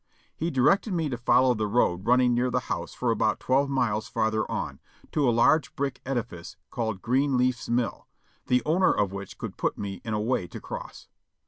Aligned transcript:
He 0.35 0.49
directed 0.49 0.93
me 0.93 1.09
to 1.09 1.15
follow 1.19 1.53
the 1.53 1.67
road 1.67 2.07
running 2.07 2.33
near 2.33 2.49
the 2.49 2.61
house 2.71 2.95
for 2.95 3.11
about 3.11 3.39
twelve 3.39 3.69
miles 3.69 4.07
farther 4.07 4.49
on, 4.49 4.79
to 5.11 5.29
a 5.29 5.29
large 5.29 5.75
brick 5.75 6.01
edifice 6.07 6.57
called 6.71 7.03
Greenleaf's 7.03 7.69
Mill, 7.69 8.07
the 8.47 8.63
owner 8.65 8.91
of 8.91 9.11
which 9.13 9.37
could 9.37 9.57
put 9.57 9.77
me 9.77 10.01
in 10.03 10.15
a 10.15 10.19
way 10.19 10.47
to 10.47 10.59
cross. 10.59 11.07